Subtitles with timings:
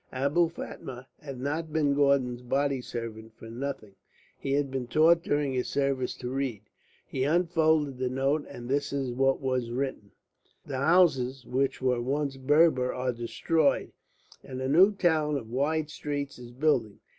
[0.11, 3.93] Abou Fatma had not been Gordon's body servant for nothing;
[4.35, 6.63] he had been taught during his service to read.
[7.05, 10.09] He unfolded the note, and this is what was written:
[10.65, 13.91] "The houses which were once Berber are destroyed,
[14.43, 16.99] and a new town of wide streets is building.